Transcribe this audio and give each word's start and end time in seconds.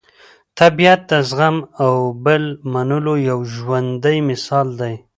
طبیعت 0.59 1.01
د 1.09 1.11
زغم 1.29 1.57
او 1.83 1.93
بل 2.25 2.43
منلو 2.73 3.13
یو 3.29 3.39
ژوندی 3.55 4.17
مثال 4.29 4.67
دی. 4.81 4.93